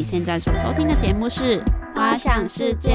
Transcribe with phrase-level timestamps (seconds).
[0.00, 1.60] 你现在所收听的节目是
[1.94, 2.88] 《花想世界》，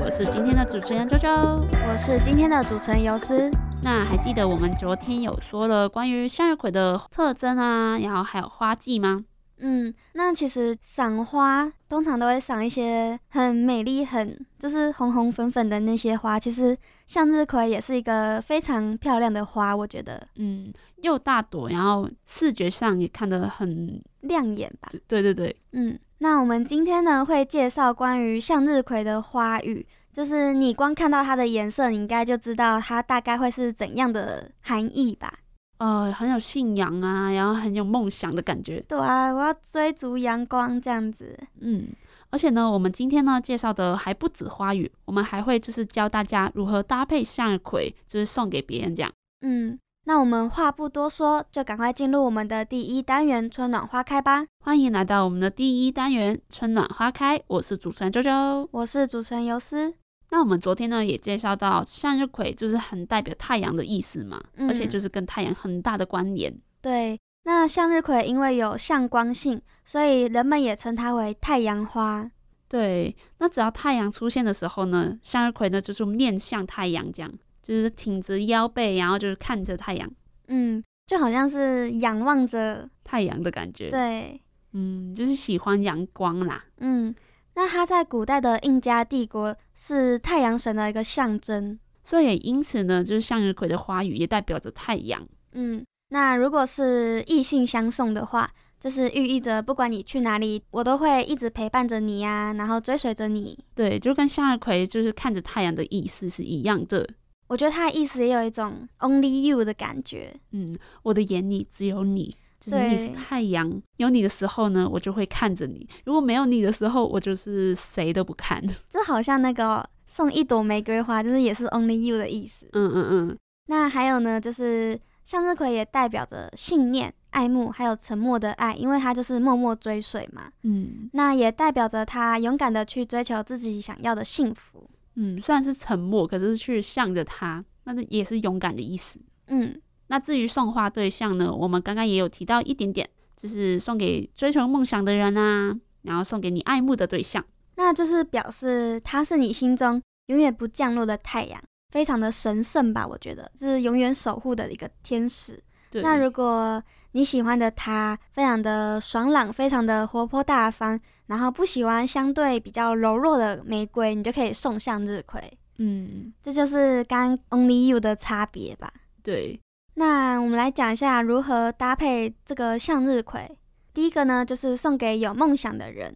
[0.00, 3.50] 我是今天的主持人周周，我是今天的主持人尤斯。
[3.82, 9.24] 那还记得我们昨天有说了关于向日葵的特征啊，然后还有花季吗？
[9.58, 16.38] 嗯，那其实赏花通常都会赏一些很美丽、很就是红红粉粉的那些花。
[16.38, 20.72] 其实向日葵也是一个非常漂亮的花，我觉得，嗯，
[21.02, 24.88] 又大朵，然后视觉上也看得很亮眼吧。
[25.08, 35.32] 对对对，嗯，那我们今天呢会介绍关于向日葵的花语，就是你光看到它的颜色，你应该就知道它大概会是怎样的含义吧。
[35.78, 38.82] 呃，很有信仰啊，然后很有梦想的感觉。
[38.88, 41.38] 对啊，我要追逐阳光这样子。
[41.60, 41.88] 嗯，
[42.30, 49.12] 而且呢，我们今天呢介绍的还不止花语，我们还会就是教大家如何搭配向日葵，就是送给别人这样。
[49.42, 49.78] 嗯，
[50.08, 54.46] 那我们话不多说，就赶快进入我们的第一单元“春暖花开”吧。
[54.60, 59.92] 欢迎来到我们的第一单元“春暖花开”，我是主持人周周，我是主持人尤斯。
[60.30, 66.56] 那我们昨天呢也介绍到向日葵就是很代表太阳的意思嘛，而且就是跟太阳很大的关联。
[66.80, 72.30] 对，那向日葵因为有向光性，所以人们也称它为太阳花。
[72.68, 77.32] 对，那只要太阳出现的时候呢，向日葵呢就是面向太阳，这样
[77.66, 80.08] 就是挺直腰背，然后就是看着太阳。
[80.46, 83.90] 嗯，就好像是仰望着太阳的感觉。
[83.90, 84.40] 对，
[84.74, 86.64] 嗯，就是喜欢阳光啦。
[86.78, 87.12] 嗯。
[87.58, 95.26] 那它在古代的印加帝国是太阳神的一个象征，所以也因此呢，就是向日葵的花语也代表着太阳。
[95.52, 103.58] 嗯，那如果是异性相送的话，就是寓意着不管你去哪里，我都会一直陪伴着你呀，然后追随着你。
[103.74, 107.08] 对，就跟向日葵就是看着太阳的意思是一样的。
[107.48, 110.34] 我觉得他的意思也有一种 only you 的感觉。
[110.52, 112.36] 嗯，我的眼里只有你。
[112.58, 118.60] 就是你是太阳，有你的时候呢，我就会看着你；如果没有你的时候，我就是谁都不看。
[118.90, 122.66] 这好像那个送一朵玫瑰花，就是也是 only you 的意思。
[122.72, 123.38] 嗯嗯嗯。
[123.66, 130.50] 那还有呢，就是向日葵也代表着信念、爱慕，还有沉默的爱，因为它就是默默追随嘛。
[130.62, 131.08] 嗯。
[131.12, 134.90] 那也代表着他勇敢的去追求自己想要的幸福。
[135.16, 139.18] 嗯，虽然是沉默，可是去向着他，那也是勇敢的意思。
[139.48, 139.80] 嗯。
[140.08, 147.44] 那至于送花对象呢，我们刚刚也有提到一点点，就是送给追求梦想的人啊，然后送给你爱慕的对象，
[147.74, 151.60] 那就是表示他是你心中永远不降落的太阳，
[151.90, 153.04] 非常的神圣吧？
[153.04, 155.60] 我觉得这是永远守护的一个天使。
[155.92, 156.82] 那如果
[157.12, 165.40] 你喜欢的他非常的爽朗，非常的活泼大方，然后不喜欢相对比较柔弱的玫瑰，你就可以送向日葵。
[165.78, 168.92] 嗯，这就是刚 Only You 的差别吧？
[169.22, 169.60] 对。
[169.94, 173.50] 那我们来讲一下如何搭配这个向日葵。
[173.94, 176.14] 第一个呢，就是送给有梦想的人，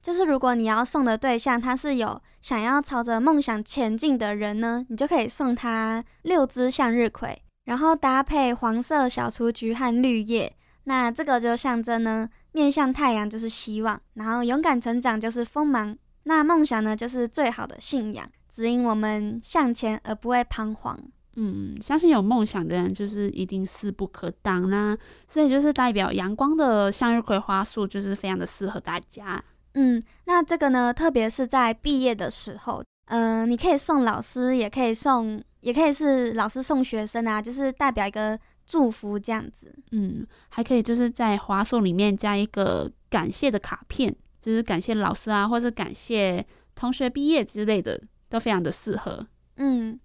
[0.00, 10.52] 就是如果你要送的对象他是有想要朝着梦想前进的人呢，你就可以送他六支向日葵，然后搭配黄色小雏菊和绿叶。
[10.84, 15.96] 那这个就象征呢，面向太阳就是希望，然后勇敢成长就是锋芒。
[16.22, 20.98] 那梦想呢，就是最好的信仰，指引我们向前而不会彷徨。
[21.36, 24.96] 嗯，相信有梦想的人就是一定势不可挡啦，
[25.28, 29.42] 所以就是代表阳光的向日葵花束就是非常的适合大家。
[29.74, 39.74] 嗯，那这个呢，特别是在毕业的时候，嗯，你可以送老师，也可以送，也可以是老师送学生啊，就是代表一个祝福这样子。
[39.90, 46.46] 嗯，还可以就是在花束里面加一个感谢的卡片，就是感谢老师啊，或是感谢
[46.76, 49.26] 同学毕业之类的，都非常的适合。
[49.56, 49.98] 嗯。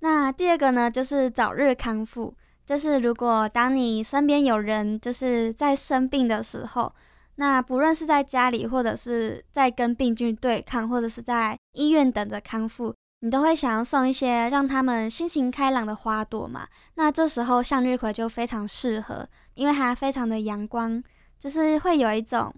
[0.00, 2.34] 那第二个呢，就是早日康复。
[2.66, 6.92] 就是如果当你身边有人就是在生病的时候，
[7.36, 12.92] 那不论是在家里，或者是在跟病菌对抗，或者是在医院等着康复，
[13.24, 16.68] 你都会想要送一些让他们心情开朗的花朵嘛？
[16.96, 21.02] 那这时候向日葵就非常适合，因为它非常的阳光，
[21.38, 22.54] 就是会有一种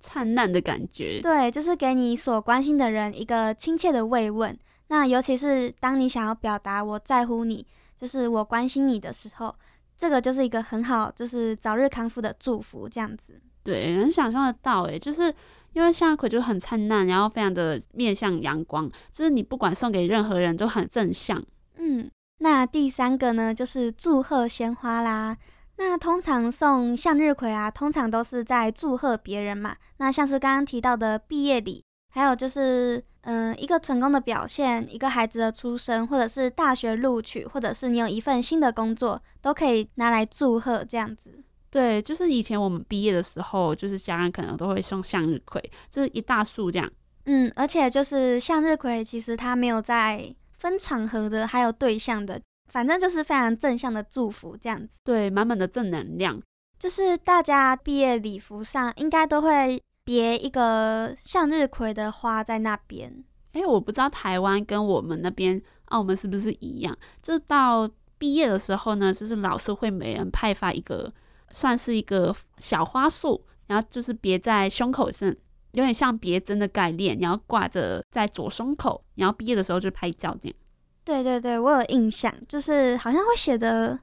[0.00, 1.20] 灿烂的感觉。
[1.20, 4.58] 对，就是给你所关心的人一个亲切的慰问。
[4.86, 9.54] 那尤其是当你想要表达我在乎你，就是我关心你的时候，
[9.94, 13.38] 这个就是一个很好，就是早日康复的祝福，这样子。
[13.68, 15.30] 对，能想象得到，诶，就是
[15.74, 21.44] 因为向日葵就很灿烂，然后非常的面向阳光，就是你不管送给任何人都很正向。
[21.76, 25.36] 嗯，那第三个呢，就是祝贺鲜花啦。
[25.76, 29.76] 那通常送向日葵啊，通常都是在祝贺别人嘛。
[29.98, 31.84] 那像是刚刚提到的毕业礼。
[32.10, 41.44] 还有就是，嗯，一个成功的表现，一个孩子的出生，或者是大学录取，或者是你有一份新的工作，都可以拿来祝贺这样子。
[41.70, 46.90] 对，就是以前我们毕业的时候，就是家人可能都会送向日葵，就是一大束这样。
[47.26, 52.40] 嗯，而且就是向日葵，其实它没有在分场合的，还有对象的，
[52.72, 54.98] 反正就是非常正向的祝福这样子。
[55.04, 56.40] 对，满满的正能量。
[56.78, 63.24] 就是大家毕业礼服上应该都会别一个向日葵的花在那边。
[63.52, 66.96] 哎，我不知道台湾跟我们那边澳门是不是一样？
[67.20, 71.12] 就到毕业的时候呢，就是老师会每人派发一个，
[71.50, 75.34] 算是一个小花束，然后就是别在胸口上。
[75.72, 80.56] 有点像别针的概念，然后挂着在左胸口，然后毕业的时候就拍照这样。
[81.04, 83.96] 对对对，我有印象，就是好像会写着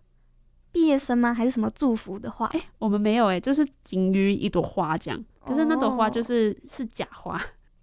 [0.71, 1.33] 毕业生吗？
[1.33, 2.45] 还是什么祝福的话？
[2.53, 5.25] 哎，我们没有哎，就是仅于一朵花这样。
[5.43, 7.35] 可是那朵花就是是假花，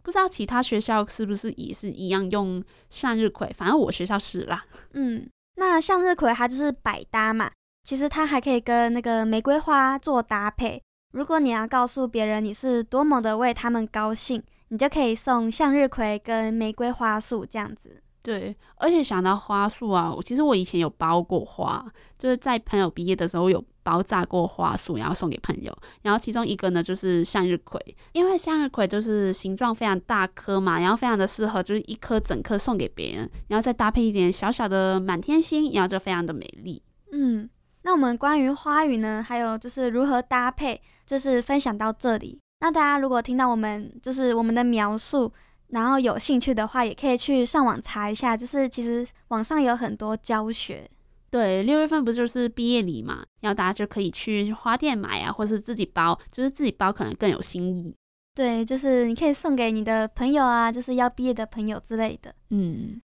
[0.03, 3.53] 不知道其他学校是不是也是一样用向日葵？
[3.59, 4.64] 反正我学校是啦。
[4.93, 7.50] 嗯，那向日葵它就是百搭嘛，
[7.84, 10.82] 其实它还可以跟那个玫瑰花做搭配。
[11.12, 18.02] 如果你要告诉别人你是多么的为他们高兴，你就可以送向日葵跟玫瑰花束这样子。
[18.23, 21.84] 对，而且想到花束啊，其实我以前有包过花，
[22.19, 25.76] 就是在朋友毕业的时候有包扎过花束，然后送给朋友。
[26.02, 27.78] 然后其中一个呢就是向日葵，
[28.12, 36.81] 因为向日葵就是形状非常大颗嘛，然后非常的适合就是一颗整颗送给别人，然后再搭配一点小小的满天星，然后就非常的美丽。
[37.11, 37.50] 嗯。
[37.82, 42.38] 那我们关于花语呢，还有就是如何搭配，就是分享到这里。
[42.61, 45.32] 那大家如果听到我们就是我们的描述，
[45.69, 48.37] 然后有兴趣的话，也可以去上网查一下。
[48.37, 50.88] 就是其实网上有很多教学。
[51.29, 57.93] 对，六月份不就是毕业礼嘛，然后大家就可以去花店买啊，或是自己包，就是自己包可能更有心意。
[58.32, 62.32] 对，就是你可以送给你的朋友啊，就是要毕业的朋友之类的。
[62.50, 63.02] 嗯。